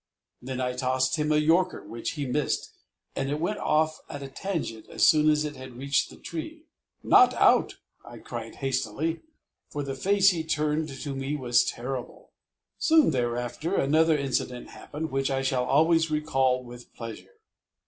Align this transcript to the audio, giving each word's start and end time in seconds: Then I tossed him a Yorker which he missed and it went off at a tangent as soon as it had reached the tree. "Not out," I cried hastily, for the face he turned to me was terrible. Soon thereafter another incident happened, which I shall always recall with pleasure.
Then 0.41 0.59
I 0.59 0.73
tossed 0.73 1.17
him 1.17 1.31
a 1.31 1.37
Yorker 1.37 1.83
which 1.83 2.13
he 2.13 2.25
missed 2.25 2.71
and 3.15 3.29
it 3.29 3.39
went 3.39 3.59
off 3.59 3.99
at 4.09 4.23
a 4.23 4.29
tangent 4.29 4.89
as 4.89 5.05
soon 5.05 5.29
as 5.29 5.45
it 5.45 5.55
had 5.55 5.77
reached 5.77 6.09
the 6.09 6.15
tree. 6.17 6.63
"Not 7.03 7.35
out," 7.35 7.75
I 8.03 8.17
cried 8.17 8.55
hastily, 8.65 9.21
for 9.69 9.83
the 9.83 9.93
face 9.93 10.31
he 10.31 10.43
turned 10.43 10.89
to 10.89 11.15
me 11.15 11.35
was 11.35 11.63
terrible. 11.63 12.31
Soon 12.79 13.11
thereafter 13.11 13.75
another 13.75 14.17
incident 14.17 14.69
happened, 14.69 15.11
which 15.11 15.29
I 15.29 15.43
shall 15.43 15.65
always 15.65 16.09
recall 16.09 16.63
with 16.63 16.91
pleasure. 16.95 17.35